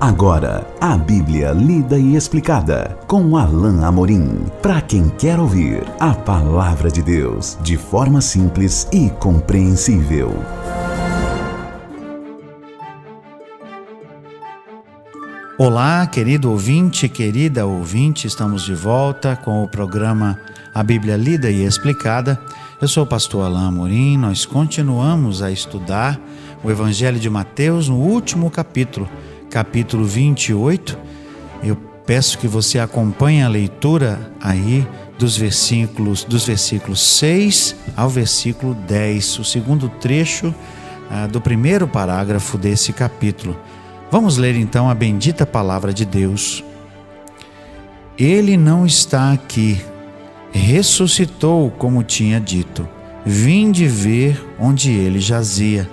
[0.00, 4.46] Agora, a Bíblia lida e explicada com Alain Amorim.
[4.62, 10.32] Para quem quer ouvir a palavra de Deus de forma simples e compreensível.
[15.58, 20.40] Olá, querido ouvinte, querida ouvinte, estamos de volta com o programa
[20.74, 22.40] A Bíblia Lida e Explicada.
[22.80, 26.18] Eu sou o pastor Alain Amorim, nós continuamos a estudar
[26.64, 29.06] o Evangelho de Mateus no último capítulo
[29.50, 30.96] capítulo 28.
[31.62, 34.86] Eu peço que você acompanhe a leitura aí
[35.18, 40.54] dos versículos dos versículos 6 ao versículo 10, o segundo trecho
[41.10, 43.58] ah, do primeiro parágrafo desse capítulo.
[44.10, 46.64] Vamos ler então a bendita palavra de Deus.
[48.18, 49.80] Ele não está aqui,
[50.52, 52.88] ressuscitou como tinha dito.
[53.24, 55.88] Vinde ver onde ele jazia.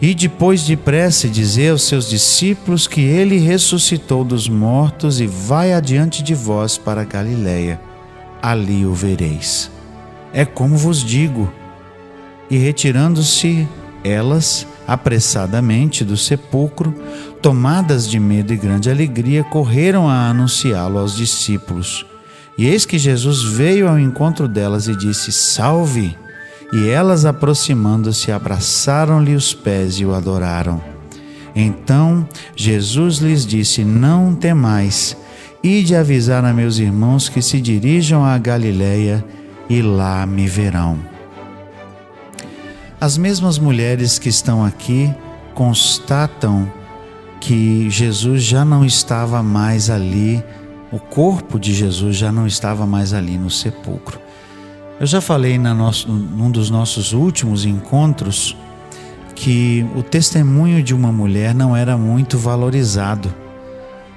[0.00, 6.22] E depois depressa dizer aos seus discípulos que ele ressuscitou dos mortos e vai adiante
[6.22, 7.80] de vós para Galiléia.
[8.42, 9.70] Ali o vereis.
[10.32, 11.50] É como vos digo.
[12.50, 13.66] E retirando-se
[14.04, 16.94] elas apressadamente do sepulcro,
[17.42, 22.06] tomadas de medo e grande alegria, correram a anunciá-lo aos discípulos.
[22.56, 26.16] E eis que Jesus veio ao encontro delas e disse: Salve!
[26.72, 30.80] E elas, aproximando-se, abraçaram-lhe os pés e o adoraram.
[31.54, 35.16] Então Jesus lhes disse: Não temais,
[35.62, 39.24] ide avisar a meus irmãos que se dirijam a Galiléia
[39.68, 40.98] e lá me verão.
[43.00, 45.12] As mesmas mulheres que estão aqui
[45.54, 46.70] constatam
[47.40, 50.42] que Jesus já não estava mais ali,
[50.90, 54.25] o corpo de Jesus já não estava mais ali no sepulcro.
[54.98, 58.56] Eu já falei na nosso, num dos nossos últimos encontros
[59.34, 63.32] que o testemunho de uma mulher não era muito valorizado,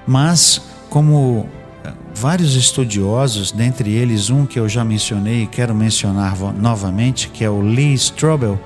[0.08, 1.50] mas como
[1.84, 7.44] eh, vários estudiosos, dentre eles um que eu já mencionei e quero mencionar novamente, que
[7.44, 8.58] é o Lee Strobel.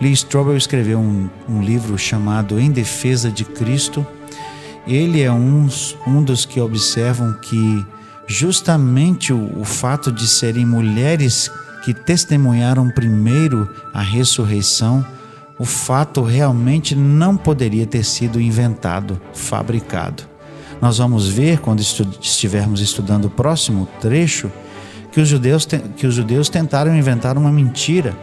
[0.00, 4.04] Lee Strobel escreveu um, um livro chamado Em Defesa de Cristo.
[4.88, 5.68] Ele é um,
[6.04, 7.86] um dos que observam que
[8.26, 11.50] justamente o, o fato de serem mulheres
[11.84, 15.04] que testemunharam primeiro a ressurreição,
[15.58, 20.22] o fato realmente não poderia ter sido inventado, fabricado.
[20.80, 24.50] Nós vamos ver, quando estivermos estudando o próximo trecho,
[25.12, 28.16] que os judeus, que os judeus tentaram inventar uma mentira,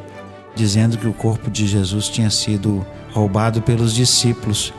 [0.55, 4.73] dizendo que o corpo de Jesus tinha sido roubado pelos discípulos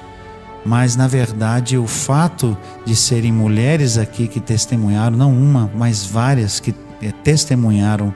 [0.65, 6.61] mas na verdade o fato de serem mulheres aqui que testemunharam, não uma, mas várias
[6.61, 8.13] que eh, testemunharam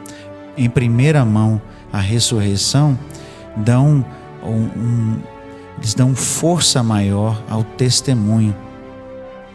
[0.56, 1.60] em primeira mão
[1.92, 2.98] a ressurreição,
[3.56, 4.04] dão
[4.42, 5.18] um, um,
[5.78, 8.54] eles dão força maior ao testemunho.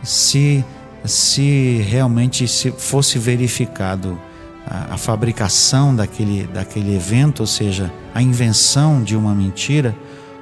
[0.03, 0.63] Se,
[1.05, 4.19] se realmente se fosse verificado
[4.65, 9.95] a, a fabricação daquele, daquele evento, ou seja, a invenção de uma mentira,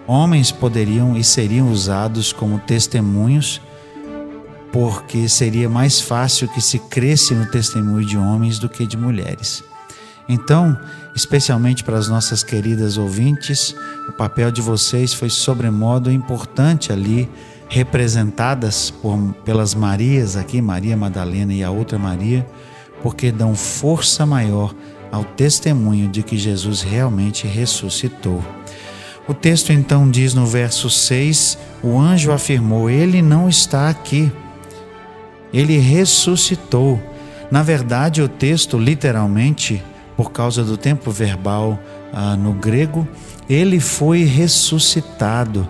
[0.07, 3.61] homens poderiam e seriam usados como testemunhos,
[4.71, 9.63] porque seria mais fácil que se cresce no testemunho de homens do que de mulheres.
[10.27, 10.77] Então,
[11.15, 13.75] especialmente para as nossas queridas ouvintes,
[14.09, 17.29] o papel de vocês foi sobremodo importante ali,
[17.69, 22.45] representadas por, pelas Marias aqui, Maria Madalena e a outra Maria,
[23.01, 24.73] porque dão força maior
[25.11, 28.43] ao testemunho de que Jesus realmente ressuscitou.
[29.27, 34.31] O texto então diz no verso 6: o anjo afirmou: Ele não está aqui,
[35.53, 37.01] ele ressuscitou.
[37.49, 39.81] Na verdade, o texto literalmente,
[40.15, 41.79] por causa do tempo verbal
[42.13, 43.07] ah, no grego,
[43.49, 45.67] ele foi ressuscitado.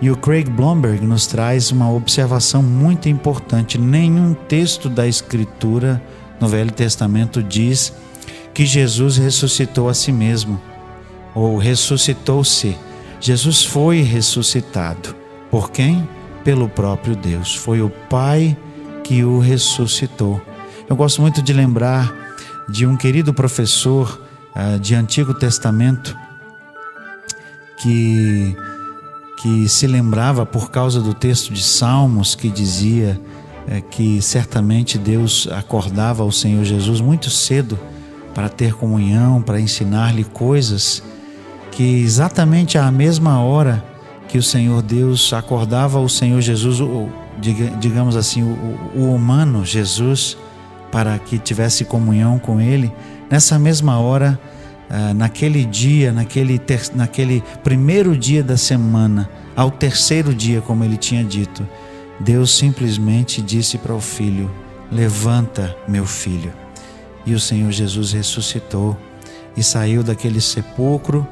[0.00, 6.00] E o Craig Blomberg nos traz uma observação muito importante: nenhum texto da Escritura
[6.40, 7.92] no Velho Testamento diz
[8.54, 10.60] que Jesus ressuscitou a si mesmo
[11.34, 12.76] ou ressuscitou-se
[13.20, 15.14] Jesus foi ressuscitado.
[15.50, 16.08] Por quem?
[16.44, 17.54] Pelo próprio Deus.
[17.54, 18.56] Foi o Pai
[19.02, 20.40] que o ressuscitou.
[20.88, 22.14] Eu gosto muito de lembrar
[22.68, 24.20] de um querido professor
[24.54, 26.16] uh, de Antigo Testamento
[27.78, 28.56] que,
[29.40, 33.20] que se lembrava por causa do texto de Salmos que dizia
[33.66, 37.78] uh, que certamente Deus acordava ao Senhor Jesus muito cedo
[38.34, 41.02] para ter comunhão, para ensinar-lhe coisas
[41.72, 43.84] que exatamente à mesma hora
[44.28, 47.08] que o Senhor Deus acordava o Senhor Jesus, o,
[47.80, 50.36] digamos assim, o, o humano Jesus,
[50.90, 52.92] para que tivesse comunhão com Ele,
[53.30, 54.38] nessa mesma hora,
[54.90, 60.96] ah, naquele dia, naquele, ter, naquele primeiro dia da semana, ao terceiro dia, como ele
[60.96, 61.66] tinha dito,
[62.18, 64.50] Deus simplesmente disse para o filho:
[64.90, 66.52] Levanta, meu filho.
[67.26, 68.96] E o Senhor Jesus ressuscitou
[69.56, 71.26] e saiu daquele sepulcro.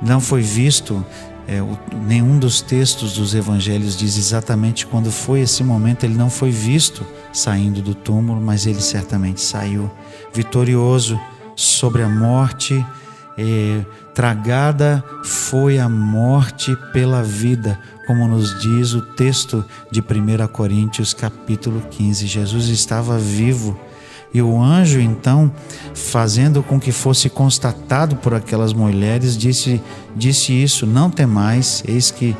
[0.00, 1.04] Não foi visto,
[1.46, 6.04] é, o, nenhum dos textos dos evangelhos diz exatamente quando foi esse momento.
[6.04, 9.90] Ele não foi visto saindo do túmulo, mas ele certamente saiu
[10.32, 11.18] vitorioso
[11.56, 12.84] sobre a morte.
[13.36, 13.84] É,
[14.14, 21.82] tragada foi a morte pela vida, como nos diz o texto de 1 Coríntios, capítulo
[21.90, 22.26] 15.
[22.26, 23.78] Jesus estava vivo.
[24.34, 25.52] E o anjo, então,
[25.94, 29.80] fazendo com que fosse constatado por aquelas mulheres, disse,
[30.16, 32.34] disse isso: Não temais, eis que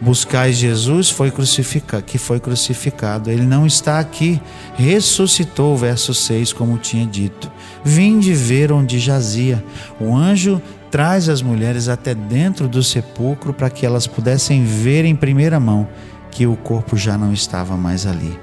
[0.00, 3.30] buscais Jesus foi crucificado, que foi crucificado.
[3.30, 4.40] Ele não está aqui,
[4.74, 7.50] ressuscitou, verso 6, como tinha dito.
[7.84, 9.64] Vinde ver onde jazia.
[10.00, 10.60] O anjo
[10.90, 15.88] traz as mulheres até dentro do sepulcro para que elas pudessem ver em primeira mão
[16.30, 18.38] que o corpo já não estava mais ali.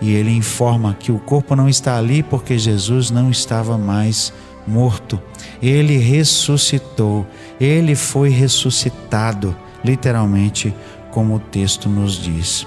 [0.00, 4.32] E ele informa que o corpo não está ali porque Jesus não estava mais
[4.66, 5.20] morto.
[5.62, 7.26] Ele ressuscitou,
[7.60, 10.74] ele foi ressuscitado, literalmente,
[11.10, 12.66] como o texto nos diz.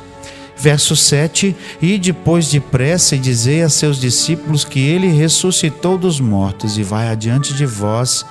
[0.58, 6.84] Verso 7: E depois depressa dizei a seus discípulos que ele ressuscitou dos mortos e
[6.84, 8.26] vai adiante de vós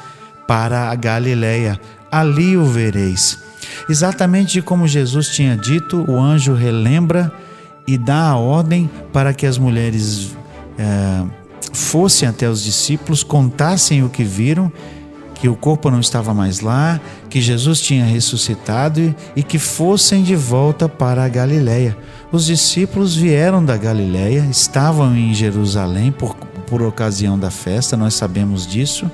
[0.47, 1.81] para a Galileia,
[2.11, 3.39] ali o vereis.
[3.89, 7.33] Exatamente como Jesus tinha dito, o anjo relembra
[7.93, 10.37] e dá a ordem para que as mulheres
[10.79, 11.25] é,
[11.73, 14.73] fossem até os discípulos, contassem o que viram,
[15.35, 20.37] que o corpo não estava mais lá, que Jesus tinha ressuscitado e que fossem de
[20.37, 21.97] volta para a Galileia.
[22.31, 26.35] Os discípulos vieram da Galileia, estavam em Jerusalém por,
[26.67, 29.11] por ocasião da festa, nós sabemos disso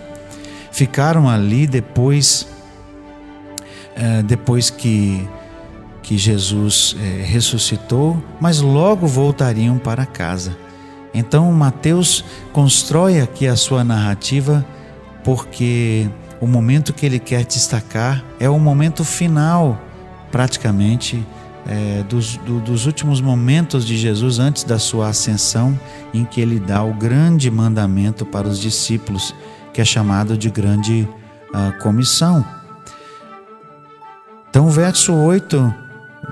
[0.76, 2.46] ficaram ali depois,
[3.96, 5.26] é, depois que,
[6.06, 10.56] que Jesus é, ressuscitou, mas logo voltariam para casa.
[11.12, 14.64] Então Mateus constrói aqui a sua narrativa
[15.25, 16.08] porque
[16.41, 19.81] o momento que ele quer destacar é o momento final,
[20.31, 21.26] praticamente,
[21.67, 25.76] é, dos, do, dos últimos momentos de Jesus antes da sua ascensão,
[26.14, 29.35] em que ele dá o grande mandamento para os discípulos
[29.75, 31.08] que é chamado de grande
[31.53, 32.47] uh, comissão.
[34.49, 35.86] Então, o verso 8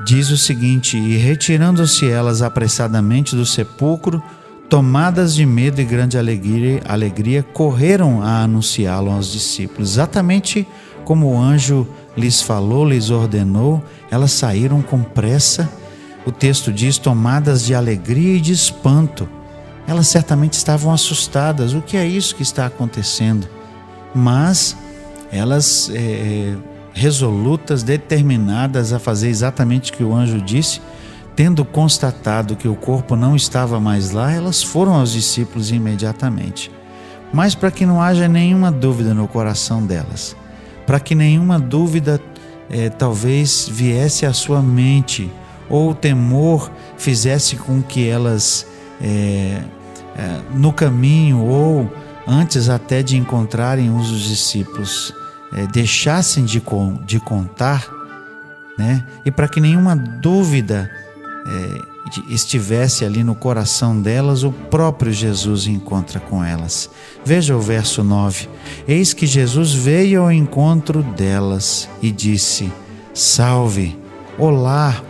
[0.05, 4.23] diz o seguinte: E retirando-se elas apressadamente do sepulcro,
[4.69, 9.93] tomadas de medo e grande alegria, alegria correram a anunciá-lo aos discípulos.
[9.93, 10.67] Exatamente
[11.05, 11.87] como o anjo
[12.17, 15.71] lhes falou, lhes ordenou, elas saíram com pressa.
[16.27, 19.29] O texto diz: tomadas de alegria e de espanto
[19.87, 21.75] elas certamente estavam assustadas.
[21.75, 23.49] O que é isso que está acontecendo?
[24.15, 24.77] Mas
[25.31, 26.55] elas, é,
[26.95, 30.81] resolutas, determinadas a fazer exatamente o que o anjo disse,
[31.35, 36.71] tendo constatado que o corpo não estava mais lá, elas foram aos discípulos imediatamente.
[37.33, 40.37] Mas para que não haja nenhuma dúvida no coração delas,
[40.87, 42.21] para que nenhuma dúvida
[42.71, 45.31] é, talvez viesse à sua mente,
[45.69, 48.67] ou o temor fizesse com que elas
[49.01, 49.61] é,
[50.17, 51.91] é, no caminho ou
[52.27, 55.13] antes até de encontrarem os discípulos,
[55.53, 56.63] é, deixassem de,
[57.05, 57.89] de contar,
[58.79, 59.07] né?
[59.25, 60.91] e para que nenhuma dúvida
[61.47, 61.95] é,
[62.29, 66.91] estivesse ali no coração delas, o próprio Jesus encontra com elas.
[67.25, 68.49] Veja o verso 9:
[68.87, 72.73] Eis que Jesus veio ao encontro delas e disse:
[73.13, 73.99] Salve,
[74.39, 75.03] olá.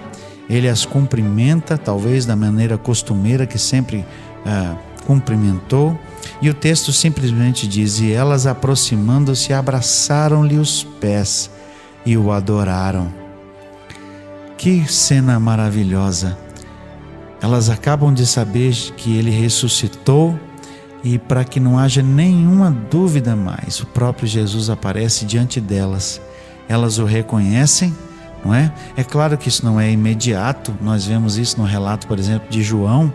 [0.49, 4.05] Ele as cumprimenta, talvez da maneira costumeira que sempre
[4.45, 5.99] ah, cumprimentou,
[6.41, 11.51] e o texto simplesmente diz: E elas, aproximando-se, abraçaram-lhe os pés
[12.05, 13.13] e o adoraram.
[14.57, 16.39] Que cena maravilhosa!
[17.41, 20.39] Elas acabam de saber que ele ressuscitou
[21.03, 26.23] e, para que não haja nenhuma dúvida mais, o próprio Jesus aparece diante delas.
[26.67, 27.95] Elas o reconhecem,
[28.43, 28.73] não é?
[28.97, 32.63] É claro que isso não é imediato, nós vemos isso no relato, por exemplo, de
[32.63, 33.13] João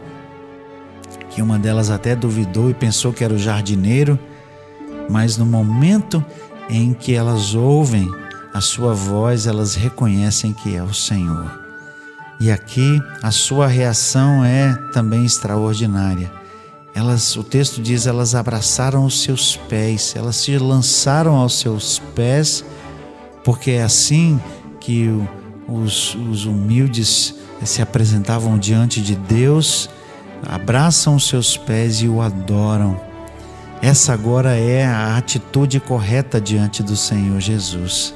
[1.40, 4.20] que uma delas até duvidou e pensou que era o jardineiro,
[5.10, 6.24] mas no momento
[6.70, 8.12] em que elas ouvem
[8.54, 11.50] a sua voz, elas reconhecem que é o Senhor.
[12.42, 16.30] E aqui a sua reação é também extraordinária.
[16.94, 22.66] Elas, o texto diz, elas abraçaram os seus pés, elas se lançaram aos seus pés,
[23.46, 24.42] porque é assim
[24.82, 25.08] que
[25.70, 29.90] os, os humildes se apresentavam diante de Deus
[30.48, 33.00] abraçam os seus pés e o adoram.
[33.82, 38.14] Essa agora é a atitude correta diante do Senhor Jesus.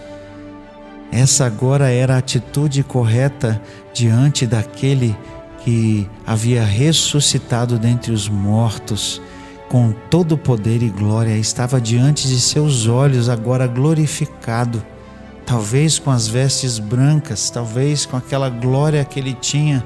[1.11, 3.61] Essa agora era a atitude correta
[3.93, 5.15] diante daquele
[5.63, 9.21] que havia ressuscitado dentre os mortos,
[9.69, 14.83] com todo poder e glória, estava diante de seus olhos, agora glorificado,
[15.45, 19.85] talvez com as vestes brancas, talvez com aquela glória que ele tinha,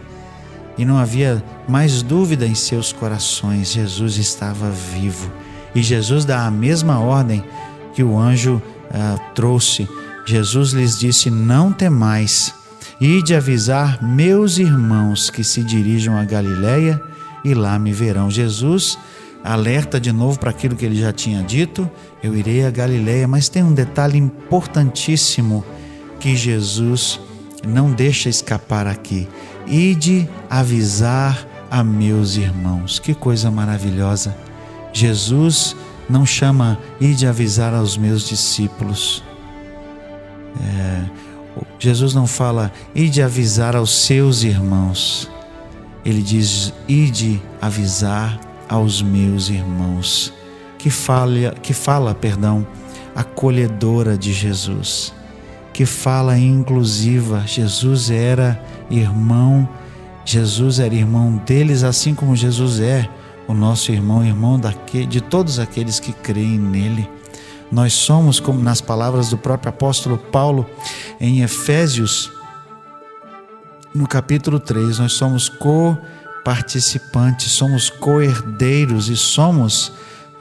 [0.77, 5.31] e não havia mais dúvida em seus corações: Jesus estava vivo.
[5.74, 7.43] E Jesus dá a mesma ordem
[7.93, 9.88] que o anjo ah, trouxe.
[10.25, 12.53] Jesus lhes disse: Não temais,
[13.00, 17.01] ide avisar meus irmãos que se dirijam a Galiléia
[17.43, 18.29] e lá me verão.
[18.29, 18.98] Jesus
[19.43, 21.89] alerta de novo para aquilo que ele já tinha dito:
[22.22, 25.63] eu irei a Galiléia, mas tem um detalhe importantíssimo
[26.19, 27.19] que Jesus
[27.65, 29.27] não deixa escapar aqui.
[29.68, 33.00] Ide avisar a meus irmãos.
[33.00, 34.36] Que coisa maravilhosa.
[34.94, 35.76] Jesus
[36.10, 39.24] não chama ide avisar aos meus discípulos.
[40.62, 41.04] É,
[41.80, 45.30] Jesus não fala ide avisar aos seus irmãos.
[46.06, 50.34] Ele diz ide avisar aos meus irmãos.
[50.78, 52.66] Que fala, que fala, perdão,
[53.16, 55.14] acolhedora de Jesus.
[55.74, 57.44] Que fala inclusiva.
[57.46, 59.67] Jesus era irmão,
[60.25, 63.10] Jesus era irmão deles, assim como Jesus é
[63.48, 67.10] o nosso irmão, irmão daquele, de todos aqueles que creem nele.
[67.72, 70.65] Nós somos, como nas palavras do próprio apóstolo Paulo
[71.20, 72.32] em Efésios,
[73.94, 79.91] no capítulo 3, nós somos co-participantes, somos co-herdeiros e somos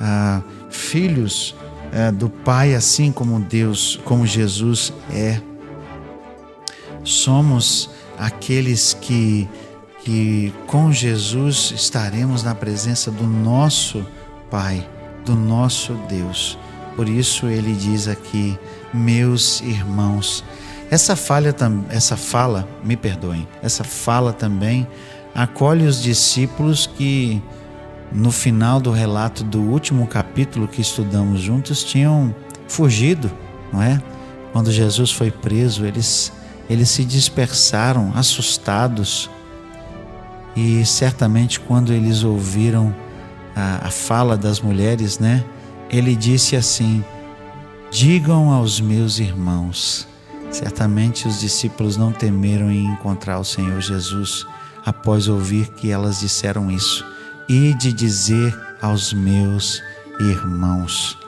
[0.00, 1.54] ah, filhos
[1.92, 5.40] ah, do Pai, assim como Deus, como Jesus é.
[7.02, 7.88] Somos
[8.18, 9.48] aqueles que,
[10.02, 14.06] que com Jesus estaremos na presença do nosso
[14.50, 14.88] Pai,
[15.24, 16.58] do nosso Deus.
[16.94, 18.58] Por isso ele diz aqui,
[18.94, 20.44] meus irmãos.
[20.90, 21.54] Essa falha,
[21.90, 24.86] essa fala, me perdoem, essa fala também
[25.34, 27.42] acolhe os discípulos que
[28.10, 32.34] no final do relato do último capítulo que estudamos juntos tinham
[32.66, 33.30] fugido,
[33.70, 34.00] não é?
[34.52, 36.32] Quando Jesus foi preso, eles
[36.68, 39.30] eles se dispersaram, assustados.
[40.56, 42.94] E certamente quando eles ouviram
[43.54, 45.44] a, a fala das mulheres, né?
[45.88, 47.04] Ele disse assim:
[47.90, 50.06] Digam aos meus irmãos.
[50.50, 54.46] Certamente os discípulos não temeram em encontrar o Senhor Jesus
[54.84, 57.04] após ouvir que elas disseram isso.
[57.48, 59.82] E de dizer aos meus
[60.20, 61.18] irmãos.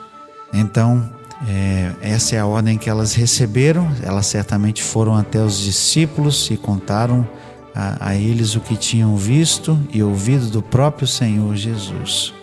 [0.52, 1.08] Então,
[1.46, 3.90] é, essa é a ordem que elas receberam.
[4.02, 7.26] Elas certamente foram até os discípulos e contaram
[7.74, 12.34] a, a eles o que tinham visto e ouvido do próprio Senhor Jesus.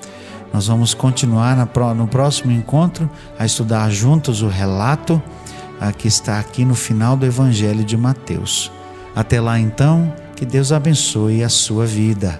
[0.53, 1.57] Nós vamos continuar
[1.93, 5.21] no próximo encontro a estudar juntos o relato
[5.97, 8.71] que está aqui no final do Evangelho de Mateus.
[9.13, 12.39] Até lá então, que Deus abençoe a sua vida.